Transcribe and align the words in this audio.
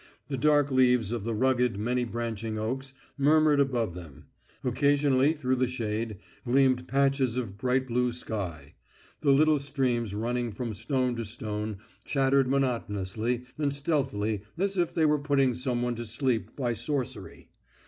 The 0.29 0.37
dark 0.37 0.71
leaves 0.71 1.11
of 1.11 1.25
the 1.25 1.35
rugged 1.35 1.77
many 1.77 2.05
branching 2.05 2.57
oaks 2.57 2.91
murmured 3.19 3.59
above 3.59 3.93
them; 3.93 4.25
occasionally 4.63 5.33
through 5.33 5.57
the 5.57 5.67
shade 5.67 6.17
gleamed 6.43 6.87
patches 6.87 7.37
of 7.37 7.55
bright 7.55 7.85
blue 7.87 8.11
sky; 8.11 8.73
the 9.19 9.29
little 9.29 9.59
streams 9.59 10.15
running 10.15 10.49
from 10.49 10.73
stone 10.73 11.15
to 11.17 11.23
stone 11.23 11.77
chattered 12.03 12.47
monotonously 12.47 13.45
and 13.59 13.71
stealthily 13.75 14.41
as 14.57 14.75
if 14.75 14.91
they 14.91 15.05
were 15.05 15.19
putting 15.19 15.53
someone 15.53 15.93
to 15.93 16.05
sleep 16.07 16.55
by 16.55 16.73
sorcery. 16.73 17.49